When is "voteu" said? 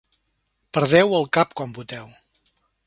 1.77-2.13